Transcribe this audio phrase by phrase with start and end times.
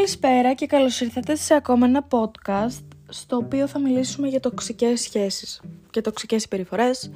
[0.00, 5.60] Καλησπέρα και καλώς ήρθατε σε ακόμα ένα podcast στο οποίο θα μιλήσουμε για τοξικές σχέσεις
[5.90, 7.10] και τοξικές συμπεριφορές.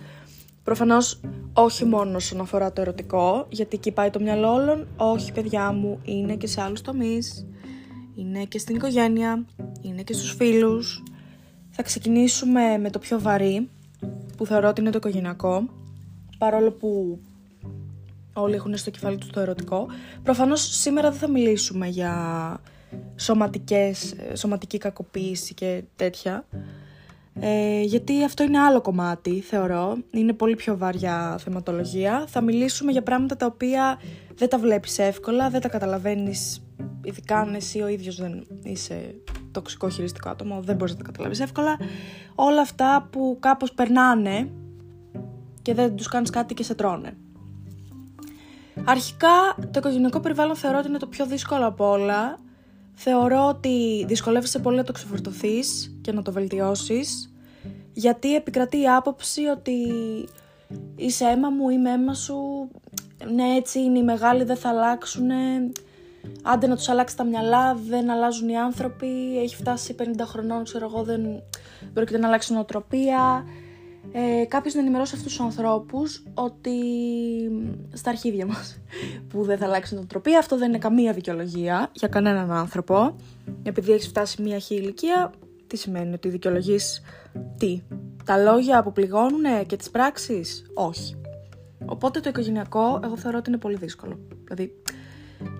[0.65, 1.21] Προφανώς
[1.53, 4.87] όχι μόνο όσον αφορά το ερωτικό, γιατί εκεί πάει το μυαλό όλων.
[4.97, 7.47] Όχι παιδιά μου, είναι και σε άλλους τομείς,
[8.15, 9.45] είναι και στην οικογένεια,
[9.83, 11.03] είναι και στους φίλους.
[11.71, 13.71] Θα ξεκινήσουμε με το πιο βαρύ,
[14.37, 15.69] που θεωρώ ότι είναι το οικογενειακό,
[16.39, 17.19] παρόλο που
[18.33, 19.87] όλοι έχουν στο κεφάλι τους το ερωτικό.
[20.23, 22.15] Προφανώς σήμερα δεν θα μιλήσουμε για
[23.17, 26.47] σωματικές, σωματική κακοποίηση και τέτοια.
[27.41, 29.97] Ε, γιατί αυτό είναι άλλο κομμάτι, θεωρώ.
[30.11, 32.25] Είναι πολύ πιο βαριά θεματολογία.
[32.29, 34.01] Θα μιλήσουμε για πράγματα τα οποία
[34.35, 36.63] δεν τα βλέπεις εύκολα, δεν τα καταλαβαίνεις,
[37.05, 39.15] ειδικά αν εσύ ο ίδιος δεν είσαι
[39.51, 41.77] τοξικό χειριστικό άτομο, δεν μπορείς να τα καταλάβεις εύκολα.
[42.35, 44.51] Όλα αυτά που κάπως περνάνε
[45.63, 47.17] και δεν τους κάνεις κάτι και σε τρώνε.
[48.85, 52.39] Αρχικά το οικογενειακό περιβάλλον θεωρώ ότι είναι το πιο δύσκολο από όλα.
[52.95, 57.35] Θεωρώ ότι δυσκολεύεσαι πολύ να το ξεφορτωθείς και να το βελτιώσεις
[57.95, 59.77] γιατί επικρατεί η άποψη ότι
[60.97, 62.69] είσαι αίμα μου, είμαι αίμα σου,
[63.35, 65.31] ναι έτσι είναι οι μεγάλοι δεν θα αλλάξουν,
[66.43, 70.87] άντε να τους αλλάξει τα μυαλά, δεν αλλάζουν οι άνθρωποι, έχει φτάσει 50 χρονών ξέρω
[70.93, 71.43] εγώ δεν
[71.93, 73.47] πρόκειται να αλλάξει νοοτροπία,
[74.13, 76.79] ε, κάποιος να ενημερώσει αυτούς τους ανθρώπους ότι
[77.95, 78.79] στα αρχίδια μας
[79.29, 80.37] που δεν θα αλλάξει την τροπή.
[80.37, 83.17] Αυτό δεν είναι καμία δικαιολογία για κανέναν άνθρωπο.
[83.63, 85.33] Επειδή έχεις φτάσει μία χή ηλικία,
[85.67, 87.03] τι σημαίνει ότι δικαιολογείς
[87.59, 87.83] τι;
[88.25, 91.17] Τα λόγια που πληγώνουν και τις πράξεις, όχι.
[91.87, 94.19] Οπότε το οικογενειακό, εγώ θεωρώ ότι είναι πολύ δύσκολο.
[94.45, 94.83] Δηλαδή,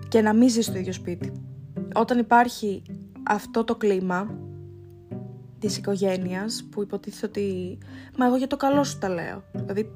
[0.07, 1.31] και να μην ζεις στο ίδιο σπίτι.
[1.95, 2.81] Όταν υπάρχει
[3.23, 4.37] αυτό το κλίμα,
[5.59, 7.77] της οικογένειας που υποτίθεται ότι
[8.17, 9.43] «Μα εγώ για το καλό σου τα λέω».
[9.53, 9.95] Δηλαδή,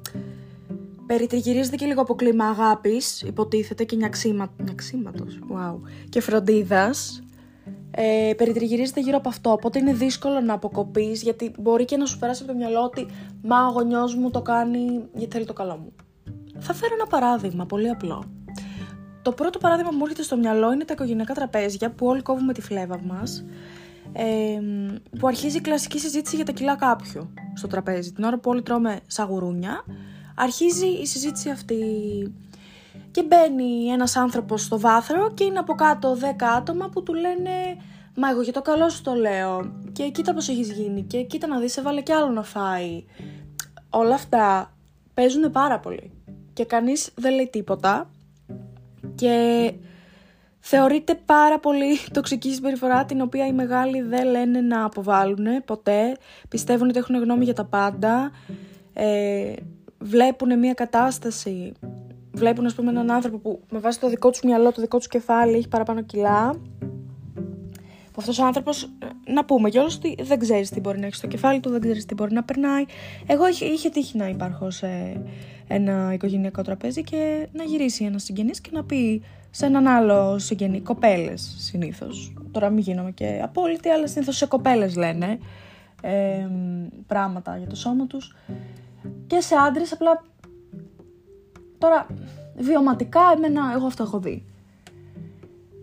[1.10, 4.52] περιτριγυρίζεται και λίγο από κλίμα αγάπης, υποτίθεται και νιαξίμα...
[4.56, 7.22] νιαξίματος, wow, και φροντίδας.
[7.90, 12.18] Ε, περιτριγυρίζεται γύρω από αυτό, οπότε είναι δύσκολο να αποκοπείς γιατί μπορεί και να σου
[12.18, 13.06] περάσει από το μυαλό ότι
[13.42, 15.92] «Μα ο γονιός μου το κάνει γιατί θέλει το καλό μου».
[16.58, 18.24] Θα φέρω ένα παράδειγμα, πολύ απλό.
[19.22, 22.52] Το πρώτο παράδειγμα που μου έρχεται στο μυαλό είναι τα οικογενειακά τραπέζια που όλοι κόβουμε
[22.52, 23.44] τη φλέβα μας
[24.12, 24.60] ε,
[25.18, 28.12] που αρχίζει η κλασική συζήτηση για τα κιλά κάποιου στο τραπέζι.
[28.12, 29.84] Την ώρα που όλοι τρώμε σαγουρούνια,
[30.34, 31.76] αρχίζει η συζήτηση αυτή.
[33.10, 36.24] Και μπαίνει ένας άνθρωπος στο βάθρο και είναι από κάτω 10
[36.56, 37.50] άτομα που του λένε
[38.14, 41.46] «Μα εγώ για το καλό σου το λέω» και κοίτα πως έχεις γίνει και κοίτα
[41.46, 43.04] να δεις έβαλε κι άλλο να φάει.
[43.90, 44.74] Όλα αυτά
[45.14, 46.12] παίζουν πάρα πολύ
[46.52, 48.10] και κανείς δεν λέει τίποτα
[49.14, 49.72] και
[50.60, 56.16] Θεωρείται πάρα πολύ τοξική συμπεριφορά την οποία οι μεγάλοι δεν λένε να αποβάλουν ποτέ.
[56.48, 58.30] Πιστεύουν ότι έχουν γνώμη για τα πάντα.
[58.92, 59.52] Ε,
[60.00, 61.72] βλέπουν μια κατάσταση.
[62.32, 65.08] Βλέπουν ας πούμε έναν άνθρωπο που με βάση το δικό τους μυαλό, το δικό τους
[65.08, 66.60] κεφάλι έχει παραπάνω κιλά.
[68.12, 71.18] Που αυτός ο άνθρωπος, ε, να πούμε κιόλας ότι δεν ξέρεις τι μπορεί να έχεις
[71.18, 72.84] στο κεφάλι του, δεν ξέρεις τι μπορεί να περνάει.
[73.26, 75.22] Εγώ είχε, είχε τύχει να υπάρχω σε
[75.68, 80.80] ένα οικογενειακό τραπέζι και να γυρίσει ένας συγγενής και να πει σε έναν άλλο συγγενή,
[80.80, 82.32] κοπέλες συνήθως.
[82.50, 85.38] Τώρα μην γίνομαι και απόλυτη, αλλά συνήθως σε κοπέλες λένε
[86.02, 86.48] ε,
[87.06, 88.36] πράγματα για το σώμα τους.
[89.26, 90.24] Και σε άντρες απλά.
[91.78, 92.06] Τώρα,
[92.56, 94.44] βιωματικά, εμένα, εγώ αυτό έχω δει.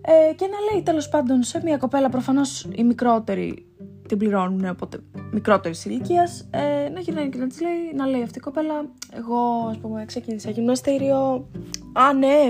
[0.01, 3.65] Ε, και να λέει τέλος πάντων σε μια κοπέλα, προφανώς οι μικρότεροι
[4.07, 4.99] την πληρώνουν, οπότε
[5.31, 8.73] μικρότερη ηλικίας, ε, να γυρνάει και να της λέει, να λέει αυτή η κοπέλα,
[9.13, 11.47] εγώ ας πούμε ξεκίνησα γυμναστήριο.
[11.93, 12.49] Α, ναι,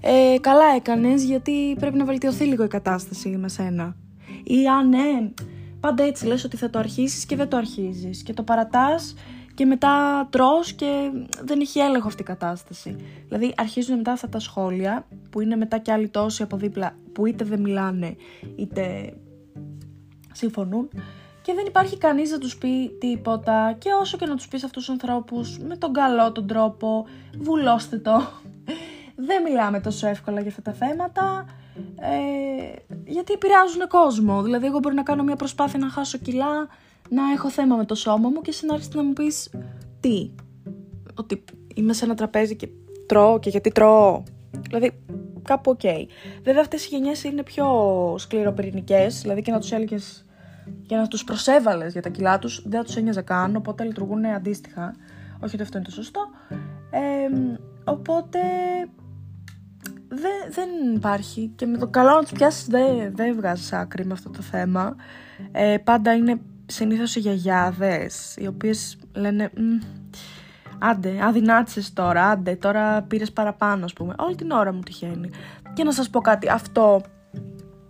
[0.00, 3.96] ε, καλά έκανες γιατί πρέπει να βελτιωθεί λίγο η κατάσταση με σένα.
[4.44, 5.30] Ή α ναι,
[5.80, 9.14] πάντα έτσι λες ότι θα το αρχίσεις και δεν το αρχίζεις και το παρατάς
[9.56, 11.10] και μετά τρως και
[11.44, 12.96] δεν έχει έλεγχο αυτή η κατάσταση.
[13.28, 17.26] Δηλαδή αρχίζουν μετά αυτά τα σχόλια που είναι μετά και άλλοι τόσοι από δίπλα που
[17.26, 18.16] είτε δεν μιλάνε
[18.56, 19.14] είτε
[20.32, 20.88] συμφωνούν
[21.42, 24.84] και δεν υπάρχει κανείς να τους πει τίποτα και όσο και να τους πεις αυτούς
[24.84, 27.06] τους ανθρώπους με τον καλό τον τρόπο
[27.38, 28.26] βουλώστε το
[29.28, 31.46] δεν μιλάμε τόσο εύκολα για αυτά τα θέματα
[32.00, 32.72] ε,
[33.04, 34.42] γιατί επηρεάζουν κόσμο.
[34.42, 36.68] Δηλαδή, εγώ μπορεί να κάνω μια προσπάθεια να χάσω κιλά,
[37.08, 39.50] να έχω θέμα με το σώμα μου και εσύ να να μου πεις
[40.00, 40.30] τι.
[41.14, 41.44] Ότι
[41.74, 42.68] είμαι σε ένα τραπέζι και
[43.06, 44.22] τρώω και γιατί τρώω.
[44.60, 45.02] Δηλαδή,
[45.42, 45.80] κάπου ok.
[45.82, 46.06] Okay.
[46.42, 47.66] Βέβαια, αυτές οι γενιές είναι πιο
[48.18, 49.96] σκληροπυρηνικές, δηλαδή και να τους έλεγε
[50.82, 54.26] για να τους προσέβαλες για τα κιλά τους, δεν θα τους ένοιαζε καν, οπότε λειτουργούν
[54.26, 54.94] αντίστοιχα.
[55.42, 56.20] Όχι ότι αυτό είναι το σωστό.
[56.90, 58.38] Ε, οπότε
[60.08, 64.12] δεν, δεν υπάρχει και με το καλό να τους πιάσεις δεν, δεν βγάζεις άκρη με
[64.12, 64.96] αυτό το θέμα.
[65.52, 69.50] Ε, πάντα είναι συνήθως οι γιαγιάδες οι οποίες λένε
[70.78, 74.14] άντε αδυνάτησες τώρα, άντε τώρα πήρες παραπάνω ας πούμε.
[74.18, 75.30] Όλη την ώρα μου τυχαίνει.
[75.72, 77.02] Και να σας πω κάτι, αυτό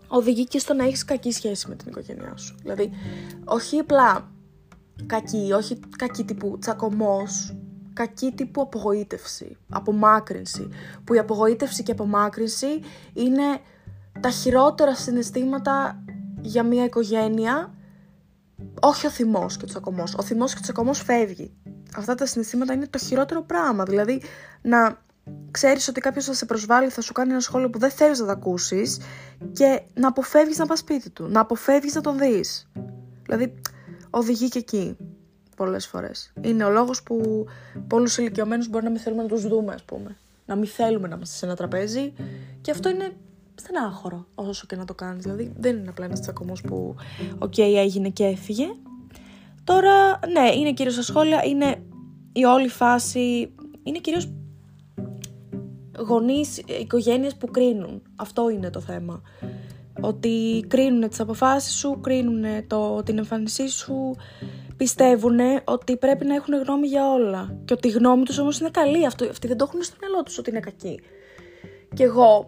[0.08, 2.54] οδηγεί και στο να έχεις κακή σχέση με την οικογένειά σου.
[2.62, 2.90] Δηλαδή,
[3.44, 4.30] όχι απλά
[5.06, 7.56] κακή, όχι κακή τύπου τσακωμός,
[7.92, 10.68] κακή τύπου απογοήτευση, απομάκρυνση,
[11.04, 12.80] που η απογοήτευση και η απομάκρυνση
[13.12, 13.60] είναι
[14.20, 16.04] τα χειρότερα συναισθήματα
[16.40, 17.74] για μια οικογένεια,
[18.80, 20.14] όχι ο θυμός και ο τσακωμός.
[20.14, 21.52] Ο θυμός και ο τσακωμός φεύγει.
[21.96, 23.84] Αυτά τα συναισθήματα είναι το χειρότερο πράγμα.
[23.84, 24.22] Δηλαδή,
[24.62, 25.04] να
[25.50, 28.26] ξέρεις ότι κάποιος θα σε προσβάλλει, θα σου κάνει ένα σχόλιο που δεν θέλεις να
[28.26, 28.98] τα ακούσεις
[29.52, 32.70] και να αποφεύγεις να πας σπίτι του, να αποφεύγεις να τον δεις.
[33.22, 33.54] Δηλαδή,
[34.10, 34.96] οδηγεί και εκεί
[35.56, 36.32] πολλές φορές.
[36.40, 37.46] Είναι ο λόγος που
[37.86, 40.16] πολλούς ηλικιωμένους μπορεί να μην θέλουμε να τους δούμε, ας πούμε.
[40.46, 42.12] Να μην θέλουμε να είμαστε σε ένα τραπέζι
[42.60, 43.12] και αυτό είναι
[43.56, 45.22] στενάχωρο όσο και να το κάνεις.
[45.22, 46.94] Δηλαδή δεν είναι απλά ένας τσακωμός που
[47.38, 48.66] ok okay, έγινε και έφυγε.
[49.64, 51.82] Τώρα, ναι, είναι κυρίως στα σχόλια, είναι
[52.32, 54.32] η όλη φάση, είναι κυρίως
[55.98, 58.02] γονείς, οικογένειες που κρίνουν.
[58.16, 59.22] Αυτό είναι το θέμα.
[60.00, 64.16] Ότι κρίνουν τις αποφάσεις σου, κρίνουν το, την εμφάνισή σου,
[64.76, 67.58] πιστεύουν ότι πρέπει να έχουν γνώμη για όλα.
[67.64, 69.06] Και ότι η γνώμη τους όμως είναι καλή.
[69.06, 71.00] Αυτό, αυτοί δεν το έχουν στο μυαλό τους ότι είναι κακή.
[71.94, 72.44] Και εγώ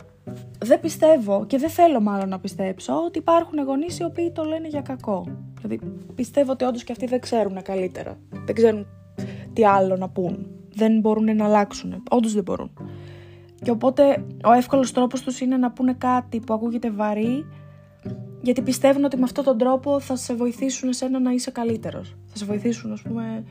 [0.59, 4.69] δεν πιστεύω και δεν θέλω μάλλον να πιστέψω ότι υπάρχουν γονείς οι οποίοι το λένε
[4.69, 5.27] για κακό.
[5.61, 5.81] Δηλαδή
[6.15, 8.19] πιστεύω ότι όντως και αυτοί δεν ξέρουν καλύτερα.
[8.45, 8.87] Δεν ξέρουν
[9.53, 10.47] τι άλλο να πούν.
[10.75, 12.03] Δεν μπορούν να αλλάξουν.
[12.11, 12.71] Όντως δεν μπορούν.
[13.63, 17.45] Και οπότε ο εύκολος τρόπος τους είναι να πούνε κάτι που ακούγεται βαρύ
[18.41, 22.17] γιατί πιστεύουν ότι με αυτόν τον τρόπο θα σε βοηθήσουν εσένα να είσαι καλύτερος.
[22.27, 23.45] Θα σε βοηθήσουν, ας πούμε,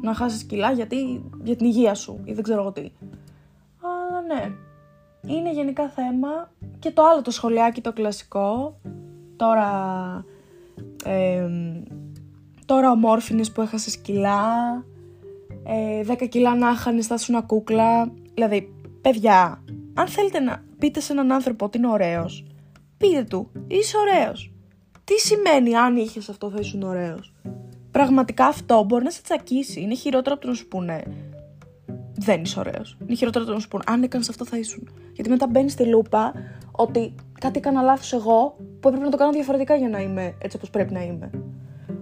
[0.00, 2.90] να χάσεις κιλά γιατί, για την υγεία σου ή δεν ξέρω εγώ τι.
[3.80, 4.52] Αλλά ναι,
[5.26, 8.80] είναι γενικά θέμα και το άλλο το σχολιάκι το κλασικό.
[9.36, 9.70] Τώρα,
[11.04, 11.48] ε,
[12.66, 14.46] τώρα ομόρφινες που έχασες κιλά,
[15.64, 18.12] ε, 10 κιλά να χάνεις θα σου κούκλα.
[18.34, 22.44] Δηλαδή, παιδιά, αν θέλετε να πείτε σε έναν άνθρωπο ότι είναι ωραίος,
[22.96, 24.52] πείτε του, είσαι ωραίος.
[25.04, 27.32] Τι σημαίνει αν είχες αυτό θα ήσουν ωραίος;
[27.90, 29.80] Πραγματικά αυτό μπορεί να σε τσακίσει.
[29.80, 31.02] Είναι χειρότερο από το να σου πούνε
[32.16, 32.96] δεν είσαι ωραίος.
[33.06, 34.88] Είναι χειρότερο από το να σου πούνε αν έκανε αυτό θα ήσουν.
[35.12, 36.32] Γιατί μετά μπαίνεις στη λούπα
[36.70, 40.56] ότι κάτι έκανα λάθος εγώ που έπρεπε να το κάνω διαφορετικά για να είμαι έτσι
[40.56, 41.30] όπως πρέπει να είμαι.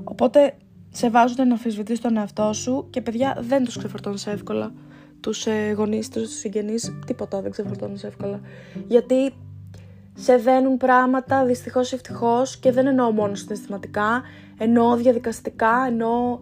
[0.04, 0.54] Οπότε
[0.90, 4.72] σε βάζουν να αμφισβητεί τον εαυτό σου και παιδιά δεν τους ξεφορτώνεις εύκολα.
[5.20, 8.40] Τους ε, γονείς, τους συγγενείς, τίποτα δεν ξεφορτώνεις εύκολα.
[8.86, 9.32] Γιατί
[10.14, 14.22] σε δένουν πράγματα δυστυχώς ή ευτυχώς και δεν εννοώ μόνο συναισθηματικά,
[14.58, 16.38] εννοώ διαδικαστικά, εννοώ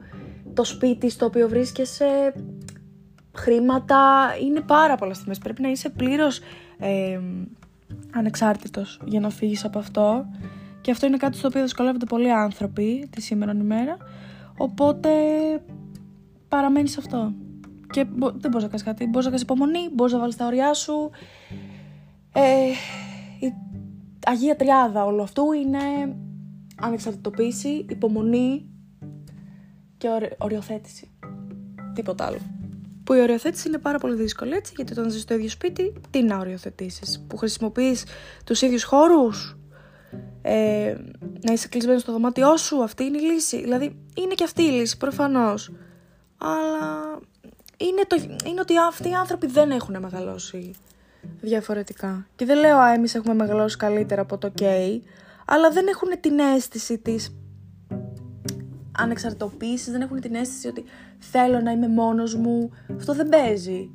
[0.55, 2.33] το σπίτι στο οποίο βρίσκεσαι,
[3.33, 5.39] χρήματα, είναι πάρα πολλά στιγμές.
[5.39, 6.41] Πρέπει να είσαι πλήρως
[6.79, 7.21] ε,
[8.13, 10.27] ανεξάρτητος για να φύγεις από αυτό
[10.81, 13.97] και αυτό είναι κάτι στο οποίο δυσκολεύονται πολλοί άνθρωποι τη σήμερα ημέρα,
[14.57, 15.11] οπότε
[16.49, 17.33] παραμένεις αυτό.
[17.91, 20.75] Και δεν μπορείς να κάνεις κάτι, μπορείς να κάνεις υπομονή, μπορείς να βάλεις τα ωριά
[20.75, 21.11] σου,
[22.33, 22.67] ε,
[23.47, 23.55] η
[24.27, 25.79] Αγία Τριάδα όλο αυτού είναι
[26.81, 28.67] ανεξαρτητοποίηση, υπομονή
[29.97, 31.11] και οριοθέτηση.
[31.95, 32.39] Τίποτα άλλο.
[33.11, 36.23] Που η οριοθέτηση είναι πάρα πολύ δύσκολη έτσι, γιατί όταν ζεις στο ίδιο σπίτι, τι
[36.23, 38.05] να οριοθετήσεις, που χρησιμοποιείς
[38.45, 39.57] τους ίδιους χώρους,
[40.43, 40.95] ε,
[41.41, 43.61] να είσαι κλεισμένος στο δωμάτιό σου, αυτή είναι η λύση.
[43.61, 45.73] Δηλαδή, είναι και αυτή η λύση, προφανώς.
[46.39, 47.19] Αλλά
[47.77, 48.17] είναι, το,
[48.47, 50.75] είναι ότι αυτοί οι άνθρωποι δεν έχουν μεγαλώσει
[51.41, 52.27] διαφορετικά.
[52.37, 54.65] Και δεν λέω, α, εμείς έχουμε μεγαλώσει καλύτερα από το OK,
[55.47, 57.35] αλλά δεν έχουν την αίσθηση της
[58.99, 60.85] ανεξαρτητοποίησης, δεν έχουν την αίσθηση ότι
[61.19, 62.71] θέλω να είμαι μόνος μου.
[62.97, 63.91] Αυτό δεν παίζει.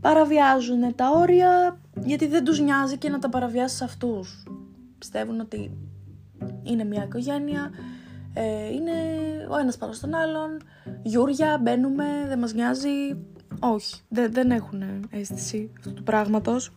[0.00, 4.44] Παραβιάζουν τα όρια γιατί δεν τους νοιάζει και να τα παραβιάσεις αυτούς.
[4.98, 5.76] Πιστεύουν ότι
[6.62, 7.70] είναι μια οικογένεια,
[8.34, 8.92] ε, είναι
[9.50, 10.62] ο ένας πάνω στον άλλον,
[11.02, 13.16] γιούρια, μπαίνουμε, δεν μας νοιάζει,
[13.60, 16.72] όχι, δεν, δεν έχουν αίσθηση αυτού του πράγματος.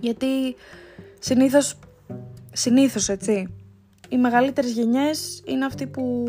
[0.00, 0.54] Γιατί
[1.18, 1.78] συνήθως,
[2.52, 3.54] συνήθως έτσι,
[4.14, 6.24] οι μεγαλύτερες γενιές είναι, αυτοί που,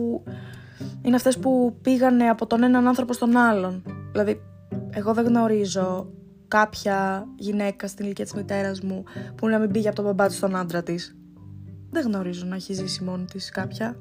[1.01, 3.83] είναι αυτές που πήγανε από τον έναν άνθρωπο στον άλλον.
[4.11, 4.41] Δηλαδή,
[4.89, 6.07] εγώ δεν γνωρίζω
[6.47, 9.03] κάποια γυναίκα στην ηλικία της μητέρας μου
[9.35, 11.15] που να μην πήγε από τον μπαμπά της στον άντρα της.
[11.89, 13.97] Δεν γνωρίζω να έχει ζήσει μόνη της κάποια.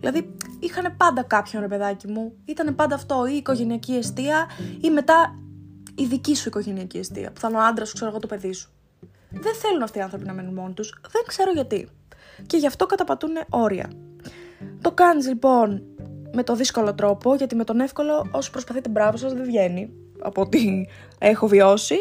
[0.00, 2.32] Δηλαδή, είχαν πάντα κάποιον ρε παιδάκι μου.
[2.44, 4.46] Ήταν πάντα αυτό, η οικογενειακή αιστεία
[4.80, 5.38] ή μετά
[5.94, 7.32] η δική σου οικογενειακή αιστεία.
[7.32, 8.70] Που θα είναι ο άντρας σου, ξέρω εγώ, το παιδί σου.
[9.30, 11.00] Δεν θέλουν αυτοί οι άνθρωποι να μένουν μόνοι τους.
[11.10, 11.88] Δεν ξέρω γιατί.
[12.46, 13.90] Και γι' αυτό καταπατούν όρια.
[14.80, 15.82] Το κάνεις λοιπόν
[16.32, 20.40] με το δύσκολο τρόπο, γιατί με τον εύκολο, όσο προσπαθείτε μπράβο σας, δεν βγαίνει από
[20.40, 20.86] ό,τι
[21.18, 21.96] έχω βιώσει.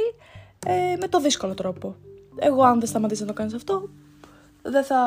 [0.65, 1.95] Ε, με το δύσκολο τρόπο.
[2.35, 3.89] Εγώ, αν δεν σταματήσει να το κάνεις αυτό,
[4.61, 4.97] δεν θα,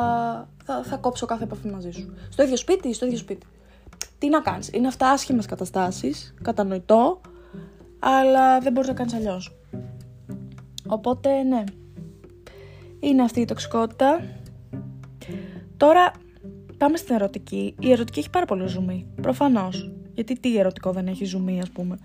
[0.65, 2.15] θα, θα κόψω κάθε επαφή μαζί σου.
[2.29, 3.47] Στο ίδιο σπίτι, στο ίδιο σπίτι.
[4.19, 7.21] Τι να κάνεις; Είναι αυτά άσχημες καταστάσεις, κατανοητό,
[7.99, 9.57] αλλά δεν μπορείς να κάνεις αλλιώς.
[10.87, 11.65] Οπότε, ναι.
[13.01, 14.21] Είναι αυτή η τοξικότητα.
[15.83, 16.13] Τώρα
[16.79, 17.75] πάμε στην ερωτική.
[17.79, 19.07] Η ερωτική έχει πάρα πολύ ζουμί.
[19.23, 19.93] Προφανώς.
[20.15, 21.99] Γιατί τι ερωτικό δεν έχει ζουμί, ας πούμε.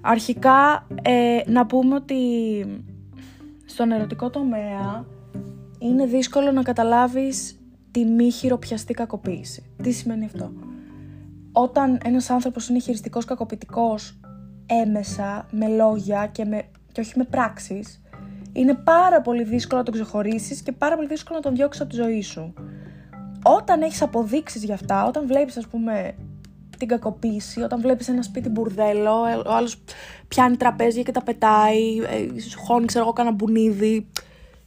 [0.00, 2.16] Αρχικά, ε, να πούμε ότι
[3.64, 5.06] στον ερωτικό τομέα
[5.78, 9.72] είναι δύσκολο να καταλάβεις τη μη χειροπιαστή κακοποίηση.
[9.82, 10.52] Τι σημαίνει αυτό;
[11.52, 14.20] Όταν ένας άνθρωπος είναι χειριστικός κακοποιητικός
[14.66, 16.62] έμεσα, με λόγια και, με,
[16.92, 18.02] και όχι με πράξεις,
[18.52, 21.90] είναι πάρα πολύ δύσκολο να τον ξεχωρίσεις και πάρα πολύ δύσκολο να τον διώξεις από
[21.90, 22.54] τη ζωή σου.
[23.42, 26.14] Όταν έχεις αποδείξεις για αυτά, όταν βλέπεις ας πούμε
[26.78, 29.12] την κακοποίηση, όταν βλέπεις ένα σπίτι μπουρδέλο,
[29.46, 29.76] ο άλλος
[30.28, 32.26] πιάνει τραπέζια και τα πετάει, ε,
[32.66, 34.06] χώνει ξέρω εγώ κάνα μπουνίδι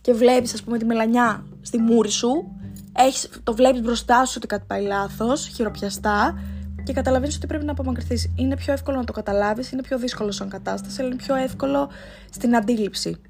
[0.02, 2.56] και βλέπεις ας πούμε τη μελανιά στη μούρη σου,
[2.98, 6.40] έχεις, το βλέπεις μπροστά σου ότι κάτι πάει λάθος, χειροπιαστά
[6.84, 8.34] και καταλαβαίνεις ότι πρέπει να απομακρυνθείς.
[8.36, 11.90] Είναι πιο εύκολο να το καταλάβεις, είναι πιο δύσκολο σαν κατάσταση, αλλά είναι πιο εύκολο
[12.30, 13.22] στην αντίληψη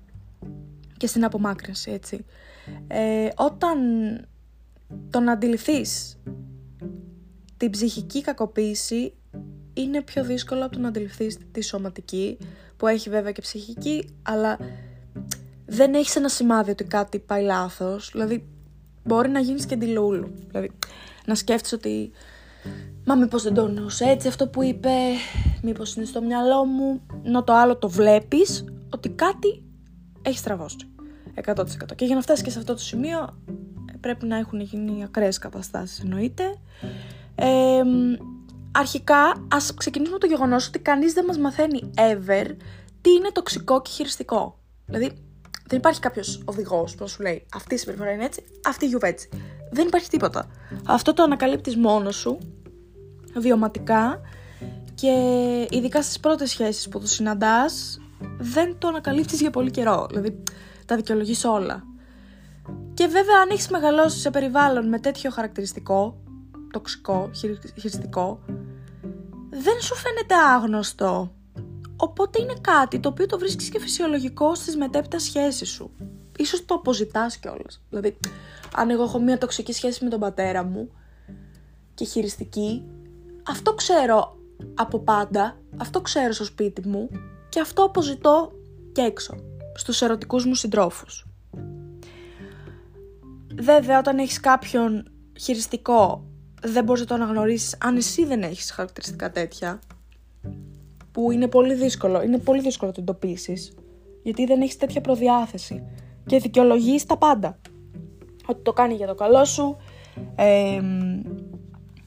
[0.98, 2.26] και στην απομάκρυνση, έτσι.
[2.88, 3.78] Ε, όταν
[5.10, 6.18] τον αντιληφθείς
[7.58, 9.14] την ψυχική κακοποίηση
[9.74, 12.38] είναι πιο δύσκολο από το να αντιληφθείς τη σωματική,
[12.78, 14.60] που έχει βέβαια και ψυχική, αλλά
[15.66, 18.10] δεν έχεις ένα σημάδι ότι κάτι πάει λάθος.
[18.12, 18.48] Δηλαδή,
[19.04, 20.34] μπορεί να γίνεις και αντιλούλου.
[20.48, 20.72] Δηλαδή,
[21.26, 22.12] να σκέφτεσαι ότι
[23.06, 24.90] Μα μήπως δεν το εννοούσε έτσι αυτό που είπε,
[25.62, 29.64] μήπως είναι στο μυαλό μου, να το άλλο το βλέπεις ότι κάτι
[30.22, 30.78] έχει στραβώσει.
[31.46, 31.66] 100%.
[31.96, 33.38] Και για να φτάσεις και σε αυτό το σημείο
[34.04, 36.44] πρέπει να έχουν γίνει ακραίες καταστάσεις εννοείται.
[37.36, 37.82] Ε,
[38.72, 42.46] αρχικά ας ξεκινήσουμε το γεγονός ότι κανείς δεν μας μαθαίνει ever
[43.02, 44.60] τι είναι τοξικό και χειριστικό.
[44.86, 45.12] Δηλαδή
[45.68, 49.04] δεν υπάρχει κάποιος οδηγός που σου λέει αυτή η συμπεριφορά είναι έτσι, αυτή η γιουβ
[49.04, 49.30] έτσι.
[49.72, 50.48] Δεν υπάρχει τίποτα.
[50.86, 52.38] Αυτό το ανακαλύπτεις μόνος σου,
[53.36, 54.22] βιωματικά
[54.96, 55.12] και
[55.70, 58.00] ειδικά στις πρώτες σχέσεις που το συναντάς
[58.38, 60.08] δεν το ανακαλύπτεις για πολύ καιρό.
[60.10, 60.44] Δηλαδή
[60.86, 61.93] τα δικαιολογείς όλα.
[62.94, 66.22] Και βέβαια αν έχεις μεγαλώσει σε περιβάλλον με τέτοιο χαρακτηριστικό,
[66.72, 67.30] τοξικό,
[67.80, 68.40] χειριστικό,
[69.50, 71.32] δεν σου φαίνεται άγνωστο.
[71.96, 75.92] Οπότε είναι κάτι το οποίο το βρίσκεις και φυσιολογικό στις μετέπειτα σχέσεις σου.
[76.38, 77.82] Ίσως το αποζητάς κιόλας.
[77.90, 78.18] Δηλαδή,
[78.76, 80.92] αν εγώ έχω μια τοξική σχέση με τον πατέρα μου
[81.94, 82.84] και χειριστική,
[83.48, 84.38] αυτό ξέρω
[84.74, 87.10] από πάντα, αυτό ξέρω στο σπίτι μου
[87.50, 88.52] και αυτό αποζητώ
[88.92, 89.36] και έξω,
[89.76, 91.26] στους ερωτικούς μου συντρόφους.
[93.60, 96.28] Βέβαια, όταν έχεις κάποιον χειριστικό,
[96.62, 99.80] δεν μπορείς να το αναγνωρίσεις αν εσύ δεν έχεις χαρακτηριστικά τέτοια,
[101.12, 103.76] που είναι πολύ δύσκολο, είναι πολύ δύσκολο να το εντοπίσεις,
[104.24, 105.84] γιατί δεν έχεις τέτοια προδιάθεση
[106.26, 107.60] και δικαιολογείς τα πάντα.
[108.46, 109.78] Ότι το κάνει για το καλό σου,
[110.36, 110.82] ε,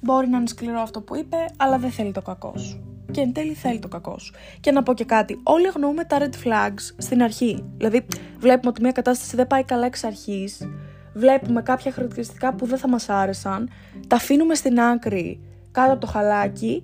[0.00, 2.80] μπορεί να είναι σκληρό αυτό που είπε, αλλά δεν θέλει το κακό σου.
[3.10, 4.34] Και εν τέλει θέλει το κακό σου.
[4.60, 7.64] Και να πω και κάτι, όλοι αγνοούμε τα red flags στην αρχή.
[7.76, 8.06] Δηλαδή,
[8.38, 10.68] βλέπουμε ότι μια κατάσταση δεν πάει καλά εξ αρχής,
[11.16, 13.70] βλέπουμε κάποια χαρακτηριστικά που δεν θα μας άρεσαν,
[14.06, 16.82] τα αφήνουμε στην άκρη κάτω από το χαλάκι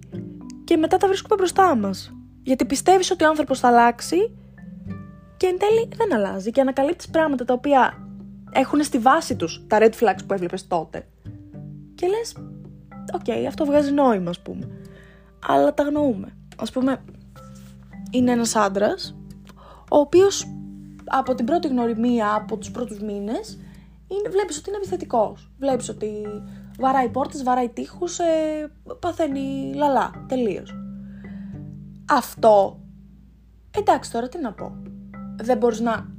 [0.65, 2.13] και μετά τα βρίσκουμε μπροστά μας.
[2.43, 4.17] Γιατί πιστεύεις ότι ο άνθρωπος θα αλλάξει
[5.37, 8.09] και εν τέλει δεν αλλάζει και ανακαλύπτεις πράγματα τα οποία
[8.53, 11.07] έχουν στη βάση τους τα red flags που έβλεπες τότε.
[11.95, 12.37] Και λες,
[13.15, 14.69] ok, okay, αυτό βγάζει νόημα ας πούμε.
[15.47, 16.37] Αλλά τα αγνοούμε.
[16.57, 17.03] Ας πούμε,
[18.11, 19.17] είναι ένας άντρας,
[19.91, 20.47] ο οποίος
[21.05, 23.59] από την πρώτη γνωριμία, από τους πρώτους μήνες,
[24.19, 25.51] είναι, βλέπεις ότι είναι επιθετικός.
[25.59, 26.11] Βλέπεις ότι
[26.79, 30.75] βαράει πόρτες, βαράει τείχους, ε, παθαίνει λαλά, τελείως.
[32.09, 32.81] Αυτό,
[33.71, 34.77] εντάξει τώρα τι να πω,
[35.37, 36.11] δεν μπορείς να...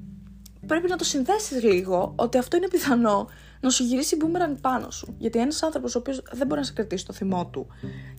[0.68, 3.28] Πρέπει να το συνδέσεις λίγο ότι αυτό είναι πιθανό
[3.60, 5.16] να σου γυρίσει μπούμεραν πάνω σου.
[5.18, 7.68] Γιατί ένας άνθρωπος ο οποίος δεν μπορεί να σε κρατήσει το θυμό του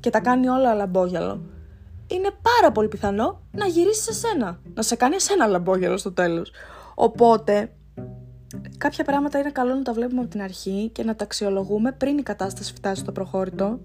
[0.00, 1.42] και τα κάνει όλα λαμπόγιαλο,
[2.06, 4.60] είναι πάρα πολύ πιθανό να γυρίσει σε σένα.
[4.74, 6.50] Να σε κάνει εσένα λαμπόγιαλο στο τέλος.
[6.94, 7.72] Οπότε,
[8.78, 12.18] κάποια πράγματα είναι καλό να τα βλέπουμε από την αρχή και να τα αξιολογούμε πριν
[12.18, 13.80] η κατάσταση φτάσει στο προχώρητο,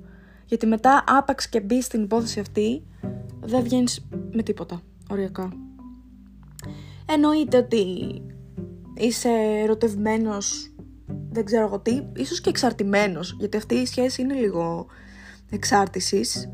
[0.45, 2.83] γιατί μετά άπαξ και μπει στην υπόθεση αυτή,
[3.39, 5.51] δεν βγαίνεις με τίποτα, οριακά.
[7.05, 7.85] Εννοείται ότι
[8.97, 9.29] είσαι
[9.63, 10.73] ερωτευμένος,
[11.29, 14.85] δεν ξέρω εγώ τι, ίσως και εξαρτημένος, γιατί αυτή η σχέση είναι λίγο
[15.49, 16.49] εξάρτησης,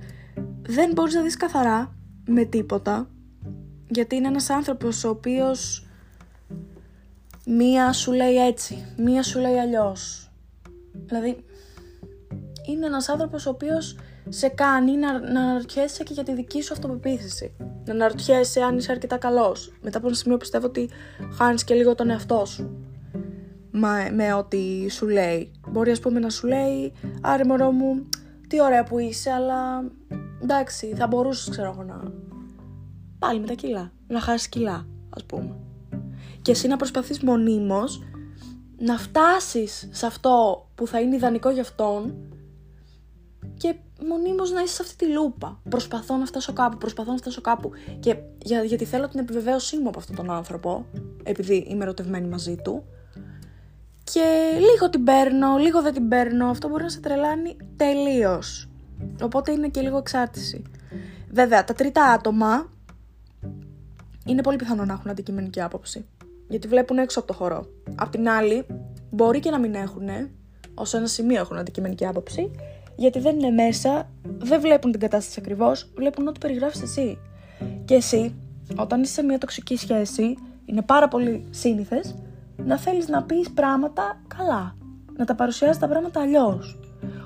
[0.61, 1.95] δεν μπορείς να δεις καθαρά
[2.27, 3.09] με τίποτα,
[3.87, 5.84] γιατί είναι ένας άνθρωπος ο οποίος
[7.47, 10.31] Μία σου λέει έτσι, μία σου λέει αλλιώς.
[10.93, 11.45] Δηλαδή,
[12.67, 13.97] είναι ένας άνθρωπος ο οποίος
[14.29, 17.55] σε κάνει να, να αναρωτιέσαι και για τη δική σου αυτοπεποίθηση.
[17.85, 19.73] Να αναρωτιέσαι αν είσαι αρκετά καλός.
[19.81, 20.89] Μετά από ένα σημείο πιστεύω ότι
[21.37, 22.77] χάνεις και λίγο τον εαυτό σου.
[23.71, 25.51] Μα, με ό,τι σου λέει.
[25.67, 28.09] Μπορεί ας πούμε να σου λέει, άρε μωρό μου,
[28.47, 29.83] τι ωραία που είσαι, αλλά
[30.41, 32.13] εντάξει, θα μπορούσες ξέρω εγώ να...
[33.19, 35.55] Πάλι με τα κιλά, να χάσεις κιλά, ας πούμε
[36.45, 38.03] και εσύ να προσπαθείς μονίμως
[38.77, 42.15] να φτάσεις σε αυτό που θα είναι ιδανικό για αυτόν
[43.57, 43.75] και
[44.07, 45.61] μονίμως να είσαι σε αυτή τη λούπα.
[45.69, 47.71] Προσπαθώ να φτάσω κάπου, προσπαθώ να φτάσω κάπου.
[47.99, 50.85] Και για, γιατί θέλω την επιβεβαίωσή μου από αυτόν τον άνθρωπο,
[51.23, 52.83] επειδή είμαι ερωτευμένη μαζί του.
[54.03, 56.49] Και λίγο την παίρνω, λίγο δεν την παίρνω.
[56.49, 58.69] Αυτό μπορεί να σε τρελάνει τελείως.
[59.21, 60.63] Οπότε είναι και λίγο εξάρτηση.
[61.31, 62.69] Βέβαια, τα τρίτα άτομα
[64.25, 66.05] είναι πολύ πιθανό να έχουν αντικειμενική άποψη.
[66.47, 67.65] Γιατί βλέπουν έξω από το χώρο.
[67.95, 68.65] Απ' την άλλη,
[69.09, 70.07] μπορεί και να μην έχουν,
[70.73, 72.51] ως ένα σημείο έχουν αντικειμενική άποψη,
[72.95, 77.17] γιατί δεν είναι μέσα, δεν βλέπουν την κατάσταση ακριβώς, βλέπουν ό,τι περιγράφεις εσύ.
[77.85, 78.35] Και εσύ,
[78.75, 82.15] όταν είσαι σε μια τοξική σχέση, είναι πάρα πολύ σύνηθες
[82.57, 84.75] να θέλεις να πεις πράγματα καλά.
[85.17, 86.79] Να τα παρουσιάζεις τα πράγματα αλλιώς.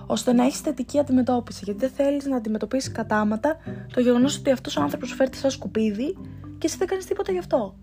[0.05, 1.61] ώστε να έχεις θετική αντιμετώπιση.
[1.63, 3.57] Γιατί δεν θέλεις να αντιμετωπίσεις κατάματα
[3.93, 6.17] το γεγονός ότι αυτός ο άνθρωπος σου φέρει σαν σκουπίδι
[6.57, 7.75] και εσύ δεν κάνεις τίποτα γι' αυτό.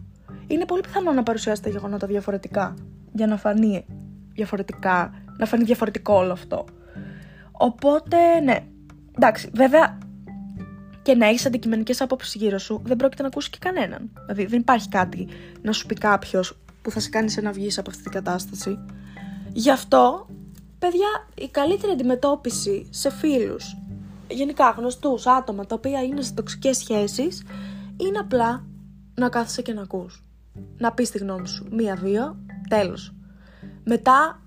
[0.46, 2.74] Είναι πολύ πιθανό να παρουσιάσει τα γεγονότα διαφορετικά
[3.12, 3.86] για να φανεί
[4.32, 6.64] διαφορετικά, να φανεί διαφορετικό όλο αυτό.
[7.52, 8.64] Οπότε, ναι.
[9.16, 9.98] Εντάξει, βέβαια
[11.02, 14.10] και να έχεις αντικειμενικές απόψεις γύρω σου, δεν πρόκειται να ακούσει και κανέναν.
[14.20, 15.28] Δηλαδή, δεν υπάρχει κάτι
[15.62, 18.78] να σου πει κάποιος που θα σε κάνει να βγεις από αυτή την κατάσταση.
[19.52, 20.26] Γι' αυτό,
[20.78, 23.76] παιδιά, η καλύτερη αντιμετώπιση σε φίλους,
[24.28, 27.42] γενικά γνωστούς άτομα τα οποία είναι σε τοξικές σχέσεις,
[27.96, 28.66] είναι απλά
[29.14, 30.25] να κάθεσαι και να ακούς.
[30.78, 31.66] Να πεις τη γνώμη σου.
[31.70, 32.36] Μία-δύο,
[32.68, 33.14] τέλος.
[33.84, 34.40] Μετά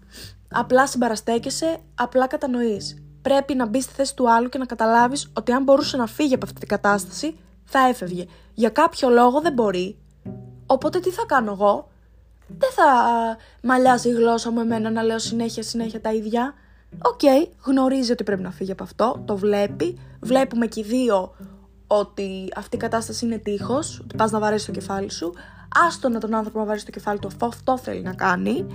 [0.52, 3.04] απλά συμπαραστέκεσαι, απλά κατανοείς.
[3.22, 6.34] Πρέπει να μπεις στη θέση του άλλου και να καταλάβεις ότι αν μπορούσε να φύγει
[6.34, 8.26] από αυτή την κατάσταση, θα έφευγε.
[8.54, 9.98] Για κάποιο λόγο δεν μπορεί.
[10.66, 11.90] Οπότε τι θα κάνω εγώ;
[12.48, 12.84] Δεν θα
[13.64, 16.54] μαλλιάζει η γλώσσα μου εμένα να λέω συνέχεια συνέχεια τα ίδια.
[17.02, 17.22] Οκ,
[17.66, 20.00] γνωρίζει ότι πρέπει να φύγει από αυτό, το βλέπει.
[20.22, 21.36] Βλέπουμε και οι δύο
[21.88, 25.34] ότι αυτή η κατάσταση είναι τείχος, ότι πας να βαρέσεις το κεφάλι σου.
[25.88, 28.66] Άστο να τον άνθρωπο να βαρέσει το κεφάλι του, αυτό, αυτό θέλει να κάνει.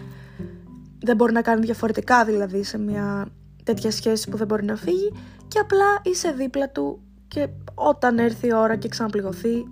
[0.99, 3.29] Δεν μπορεί να κάνει διαφορετικά δηλαδή σε μια
[3.65, 5.13] τέτοια σχέση που δεν μπορεί να φύγει
[5.49, 9.65] και απλά είσαι δίπλα του και όταν έρθει η ώρα και ξαναπληγωθεί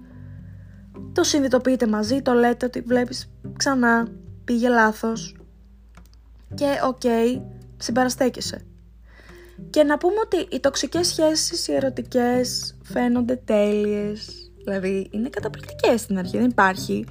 [1.13, 4.09] το συνειδητοποιείτε μαζί, το λέτε ότι βλέπεις ξανά,
[4.45, 5.37] πήγε λάθος
[6.55, 7.43] και ok, okay,
[7.77, 8.67] συμπαραστέκεσαι.
[9.71, 14.52] Και να πούμε ότι οι τοξικές σχέσεις, οι ερωτικές, φαίνονται τέλειες.
[14.65, 17.05] Δηλαδή, είναι καταπληκτικές στην αρχή, δεν υπάρχει.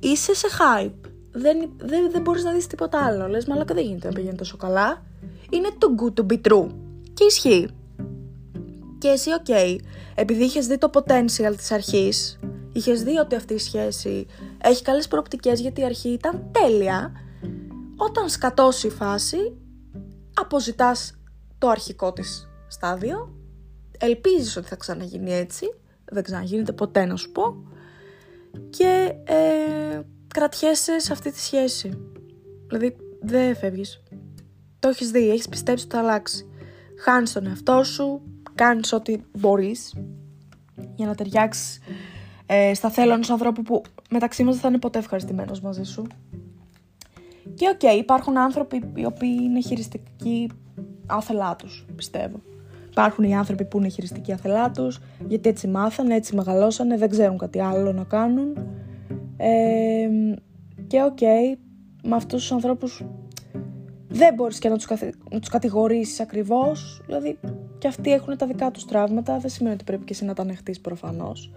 [0.00, 1.08] Είσαι σε hype.
[1.32, 3.28] Δεν, δεν, δεν μπορείς να δεις τίποτα άλλο.
[3.28, 5.02] Λες, μαλάκα δεν γίνεται να πηγαίνει τόσο καλά.
[5.50, 6.66] Είναι too good to be true.
[7.14, 7.68] Και ισχύει.
[8.98, 9.76] Και εσύ, ok, okay,
[10.14, 12.38] επειδή είχες δει το potential της αρχής,
[12.72, 14.26] είχες δει ότι αυτή η σχέση
[14.62, 17.12] έχει καλές προοπτικές γιατί η αρχή ήταν τέλεια,
[17.96, 19.56] όταν σκατώσεις η φάση,
[20.34, 21.14] αποζητάς
[21.58, 23.34] το αρχικό της στάδιο,
[23.98, 25.74] ελπίζεις ότι θα ξαναγίνει έτσι,
[26.04, 27.64] δεν ξαναγίνεται ποτέ να σου πω,
[28.70, 31.98] και ε, κρατιέσαι σε αυτή τη σχέση.
[32.66, 34.02] Δηλαδή δεν φεύγεις.
[34.78, 36.48] Το έχεις δει, έχεις πιστέψει ότι θα αλλάξει.
[37.04, 38.22] Χάνεις τον εαυτό σου,
[38.54, 39.94] κάνεις ό,τι μπορείς
[40.94, 41.80] για να ταιριάξεις
[42.46, 46.06] ε, στα θέλω ενός ανθρώπου που μεταξύ μας δεν θα είναι ποτέ ευχαριστημένος μαζί σου.
[47.54, 50.50] Και ok, okay, υπάρχουν άνθρωποι οι οποίοι είναι χειριστικοί
[51.06, 52.42] άθελά τους, πιστεύω.
[52.96, 54.92] Υπάρχουν οι άνθρωποι που είναι χειριστικοί άθελά του,
[55.28, 58.56] γιατί έτσι μάθανε, έτσι μεγαλώσανε, δεν ξέρουν κάτι άλλο να κάνουν.
[59.36, 60.08] Ε,
[60.86, 61.58] και ok, okay,
[62.02, 63.04] με αυτούς τους ανθρώπους
[64.08, 65.12] δεν μπορείς και να τους, καθε...
[65.30, 67.38] να τους κατηγορήσεις ακριβώς, δηλαδή
[67.78, 70.42] και αυτοί έχουν τα δικά τους τραύματα, δεν σημαίνει ότι πρέπει και εσύ να τα
[70.42, 71.50] ανεχτείς προφανώς.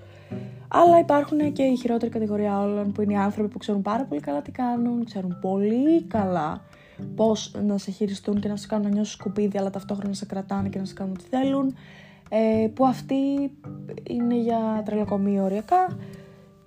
[0.67, 4.21] Αλλά υπάρχουν και η χειρότερη κατηγορία όλων που είναι οι άνθρωποι που ξέρουν πάρα πολύ
[4.21, 6.62] καλά τι κάνουν, ξέρουν πολύ καλά
[7.16, 10.26] πώς να σε χειριστούν και να σε κάνουν να νιώσεις σκουπίδι, αλλά ταυτόχρονα να σε
[10.26, 11.76] κρατάνε και να σε κάνουν ό,τι θέλουν.
[12.30, 13.16] Ε, που αυτοί
[14.04, 15.98] είναι για τρελοκομείο οριακά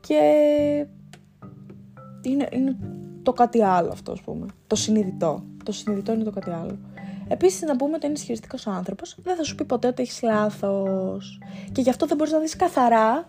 [0.00, 0.16] και
[2.22, 2.76] είναι, είναι
[3.22, 4.46] το κάτι άλλο αυτό, ας πούμε.
[4.66, 5.44] Το συνειδητό.
[5.64, 6.78] Το συνειδητό είναι το κάτι άλλο.
[7.28, 11.40] Επίσης, να πούμε ότι είναι ισχυριστικό άνθρωπος, δεν θα σου πει ποτέ ότι έχεις λάθος.
[11.72, 13.28] Και γι' αυτό δεν μπορείς να δεις καθαρά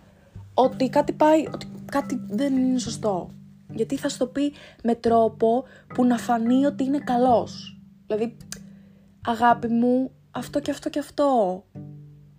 [0.54, 3.30] ότι κάτι πάει, ότι κάτι δεν είναι σωστό.
[3.74, 4.54] Γιατί θα σου το πει
[4.84, 7.80] με τρόπο που να φανεί ότι είναι καλός.
[8.08, 8.38] Δηλαδή,
[9.26, 11.64] αγάπη μου, αυτό και αυτό και αυτό.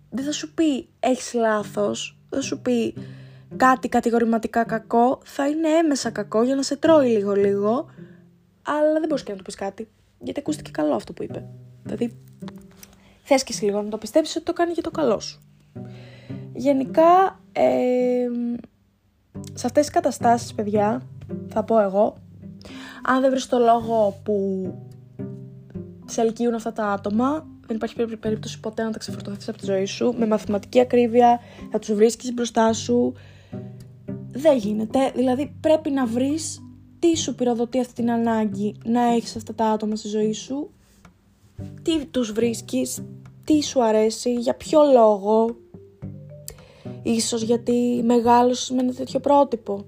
[0.09, 2.93] Δεν θα σου πει έχεις λάθος, δεν θα σου πει
[3.57, 7.85] κάτι κατηγορηματικά κακό, θα είναι έμεσα κακό για να σε τρώει λίγο λίγο,
[8.61, 9.87] αλλά δεν μπορείς και να του πεις κάτι,
[10.19, 11.45] γιατί ακούστηκε καλό αυτό που είπε.
[11.83, 12.17] Δηλαδή,
[13.23, 15.41] θες και εσύ λίγο να το πιστέψεις ότι το κάνει για το καλό σου.
[16.53, 18.27] Γενικά, ε,
[19.53, 21.01] σε αυτές τις καταστάσεις, παιδιά,
[21.47, 22.15] θα πω εγώ,
[23.03, 24.65] αν δεν βρεις το λόγο που
[26.05, 29.85] σε ελκύουν αυτά τα άτομα, δεν υπάρχει περίπτωση ποτέ να τα ξεφορτωθείς από τη ζωή
[29.85, 30.13] σου.
[30.17, 31.39] Με μαθηματική ακρίβεια
[31.71, 33.13] θα τους βρίσκεις μπροστά σου.
[34.31, 35.11] Δεν γίνεται.
[35.15, 36.61] Δηλαδή πρέπει να βρεις
[36.99, 40.69] τι σου πυροδοτεί αυτή την ανάγκη να έχεις αυτά τα άτομα στη ζωή σου,
[41.81, 43.03] τι τους βρίσκεις,
[43.43, 45.55] τι σου αρέσει, για ποιο λόγο,
[47.03, 49.85] ίσως γιατί μεγάλωσες με ένα τέτοιο πρότυπο,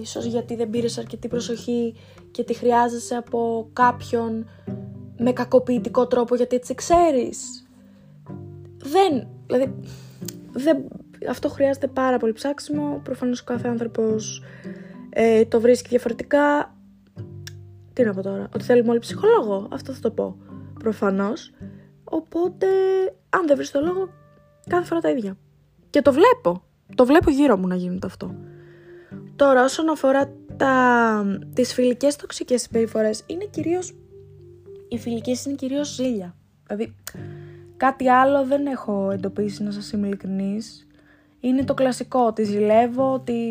[0.00, 1.94] ίσως γιατί δεν πήρες αρκετή προσοχή
[2.30, 4.48] και τη χρειάζεσαι από κάποιον
[5.18, 7.66] με κακοποιητικό τρόπο γιατί έτσι ξέρεις.
[8.78, 9.74] Δεν, δηλαδή,
[10.52, 10.84] δεν,
[11.28, 14.42] αυτό χρειάζεται πάρα πολύ ψάξιμο, προφανώς ο κάθε άνθρωπος
[15.10, 16.74] ε, το βρίσκει διαφορετικά.
[17.92, 20.36] Τι να πω τώρα, ότι θέλουμε όλοι ψυχολόγο, αυτό θα το πω,
[20.78, 21.52] προφανώς.
[22.04, 22.66] Οπότε,
[23.30, 24.08] αν δεν βρεις το λόγο,
[24.68, 25.36] κάθε φορά τα ίδια.
[25.90, 26.62] Και το βλέπω,
[26.94, 28.34] το βλέπω γύρω μου να γίνεται αυτό.
[29.36, 33.94] Τώρα, όσον αφορά τα, τις φιλικές τοξικές συμπεριφορές, είναι κυρίως,
[34.88, 36.34] οι φιλικές είναι κυρίως ζήλια.
[36.66, 36.94] Δηλαδή,
[37.76, 40.86] κάτι άλλο δεν έχω εντοπίσει να σας είμαι ειλικρινής.
[41.40, 43.42] Είναι το κλασικό, ότι ζηλεύω, ότι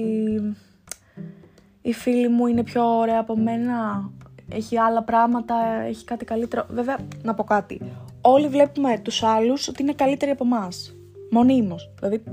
[1.82, 4.10] η φίλη μου είναι πιο ωραία από μένα,
[4.50, 5.56] έχει άλλα πράγματα,
[5.88, 6.66] έχει κάτι καλύτερο.
[6.70, 7.82] Βέβαια, να πω κάτι.
[8.22, 10.96] Όλοι βλέπουμε τους άλλους ότι είναι καλύτεροι από εμάς.
[11.32, 11.92] Μονίμως.
[12.00, 12.24] Δηλαδή,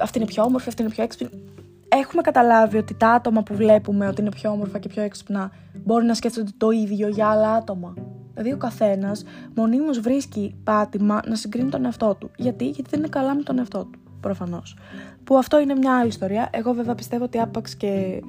[0.00, 1.53] αυτή είναι πιο όμορφη, αυτή είναι πιο έξυπνη.
[2.00, 5.50] Έχουμε καταλάβει ότι τα άτομα που βλέπουμε ότι είναι πιο όμορφα και πιο έξυπνα
[5.84, 7.94] μπορεί να σκέφτονται το ίδιο για άλλα άτομα.
[8.32, 12.30] Δηλαδή ο καθένας μονίμως βρίσκει πάτημα να συγκρίνει τον εαυτό του.
[12.36, 13.98] Γιατί, Γιατί δεν είναι καλά με τον εαυτό του.
[14.20, 14.76] Προφανώς.
[15.24, 16.48] Που αυτό είναι μια άλλη ιστορία.
[16.52, 18.22] Εγώ βέβαια πιστεύω ότι άπαξ και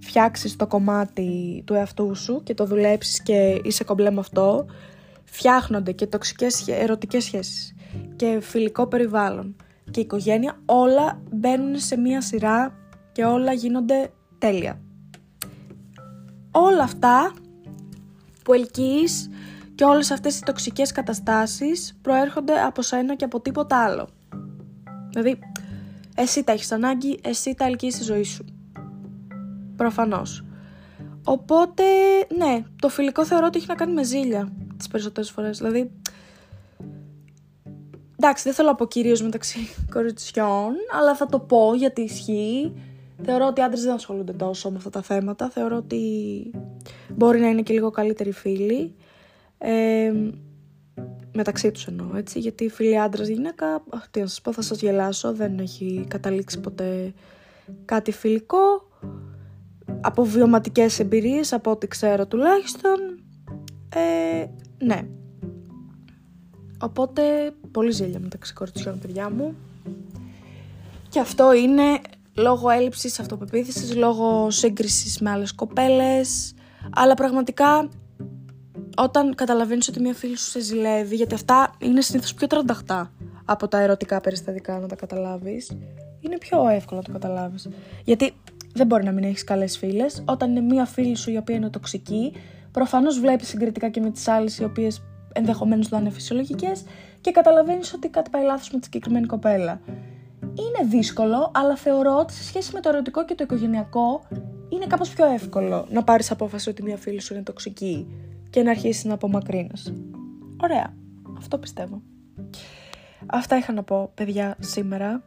[0.00, 4.66] φτιάξεις το κομμάτι του εαυτού σου και το δουλέψεις και είσαι κομπλέ με αυτό,
[5.24, 7.74] φτιάχνονται και τοξικές ερωτικές σχέσεις
[8.16, 9.56] και φιλικό περιβάλλον
[9.90, 12.74] και οικογένεια, όλα μπαίνουν σε μία σειρά
[13.12, 14.80] και όλα γίνονται τέλεια.
[16.50, 17.32] Όλα αυτά
[18.44, 19.30] που ελκύεις
[19.74, 24.08] και όλες αυτές οι τοξικές καταστάσεις προέρχονται από σένα και από τίποτα άλλο.
[25.10, 25.38] Δηλαδή,
[26.14, 28.44] εσύ τα έχεις ανάγκη, εσύ τα ελκύεις στη ζωή σου.
[29.76, 30.44] Προφανώς.
[31.24, 31.82] Οπότε,
[32.36, 35.58] ναι, το φιλικό θεωρώ ότι έχει να κάνει με ζήλια τις περισσότερες φορές.
[35.58, 35.90] Δηλαδή,
[38.24, 39.58] εντάξει, δεν θέλω να πω κυρίως μεταξύ
[39.92, 42.72] κοριτσιών, αλλά θα το πω γιατί ισχύει.
[43.22, 45.50] Θεωρώ ότι οι άντρες δεν ασχολούνται τόσο με αυτά τα θέματα.
[45.50, 46.00] Θεωρώ ότι
[47.08, 48.94] μπορεί να είναι και λίγο καλύτεροι φίλοι.
[49.58, 50.12] Ε,
[51.32, 54.80] μεταξύ τους εννοώ, έτσι, γιατί φίλοι άντρας γυναίκα, αχ, τι να σας πω, θα σας
[54.80, 57.14] γελάσω, δεν έχει καταλήξει ποτέ
[57.84, 58.88] κάτι φιλικό
[60.00, 62.98] από βιωματικές εμπειρίες, από ό,τι ξέρω τουλάχιστον.
[63.94, 64.46] Ε,
[64.84, 65.06] ναι.
[66.78, 67.22] Οπότε,
[67.70, 69.54] πολύ ζήλια μεταξύ κοριτσιών, παιδιά μου.
[71.08, 72.00] Και αυτό είναι
[72.34, 76.54] λόγω έλλειψης αυτοπεποίθησης, λόγω σύγκρισης με άλλες κοπέλες.
[76.94, 77.88] Αλλά πραγματικά,
[78.96, 83.12] όταν καταλαβαίνεις ότι μια φίλη σου σε ζηλεύει, γιατί αυτά είναι συνήθως πιο τρανταχτά
[83.44, 85.76] από τα ερωτικά περιστατικά να τα καταλάβεις,
[86.20, 87.68] είναι πιο εύκολο να το καταλάβεις.
[88.04, 88.32] Γιατί
[88.74, 90.22] δεν μπορεί να μην έχεις καλές φίλες.
[90.24, 92.32] Όταν είναι μία φίλη σου η οποία είναι τοξική,
[92.72, 95.02] προφανώς βλέπεις συγκριτικά και με τις άλλες οι οποίες
[95.34, 96.84] ενδεχομένως να είναι φυσιολογικές
[97.20, 99.80] και καταλαβαίνεις ότι κάτι πάει λάθος με τη συγκεκριμένη κοπέλα.
[100.40, 104.22] Είναι δύσκολο, αλλά θεωρώ ότι σε σχέση με το ερωτικό και το οικογενειακό
[104.68, 108.06] είναι κάπως πιο εύκολο να πάρεις απόφαση ότι μια φίλη σου είναι τοξική
[108.50, 109.92] και να αρχίσεις να απομακρύνεις.
[110.62, 110.94] Ωραία.
[111.38, 112.02] Αυτό πιστεύω.
[113.26, 115.22] Αυτά είχα να πω, παιδιά, σήμερα.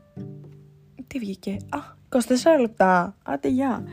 [1.08, 3.15] Τι βγήκε; Α, 24 λεπτά.
[3.24, 3.84] Άντε, γεια.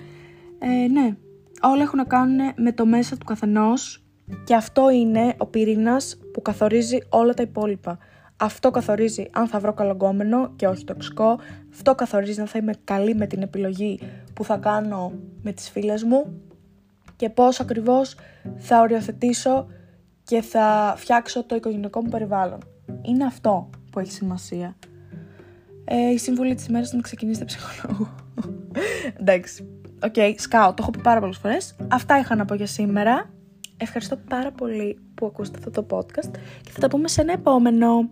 [0.58, 1.16] Ε, ναι,
[1.62, 4.03] όλα έχουν να κάνουν με το μέσα του καθενός
[4.44, 7.98] και αυτό είναι ο πυρήνας που καθορίζει όλα τα υπόλοιπα.
[8.36, 11.38] Αυτό καθορίζει αν θα βρω καλογκόμενο και όχι τοξικό.
[11.72, 14.00] Αυτό καθορίζει αν θα είμαι καλή με την επιλογή
[14.34, 16.40] που θα κάνω με τις φίλες μου
[17.16, 18.16] και πώς ακριβώς
[18.56, 19.66] θα οριοθετήσω
[20.24, 22.58] και θα φτιάξω το οικογενειακό μου περιβάλλον.
[23.02, 24.76] Είναι αυτό που έχει σημασία.
[25.84, 28.14] Ε, η συμβουλή της ημέρας είναι να ξεκινήσετε ψυχολόγο.
[29.20, 29.68] Εντάξει.
[30.04, 30.68] Ok, okay, σκάω.
[30.68, 31.76] Το έχω πει πάρα πολλές φορές.
[31.88, 33.33] Αυτά είχα να πω για σήμερα.
[33.84, 36.30] Ευχαριστώ πάρα πολύ που ακούσατε αυτό το podcast
[36.62, 38.10] και θα τα πούμε σε ένα επόμενο.